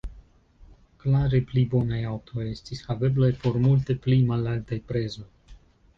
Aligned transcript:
Klare 1.03 1.41
pli 1.51 1.65
bonaj 1.73 2.01
aŭtoj 2.13 2.45
estis 2.53 2.81
haveblaj 2.89 3.29
por 3.47 3.63
multe 3.67 3.97
pli 4.07 4.19
malaltaj 4.31 4.83
prezoj. 4.93 5.29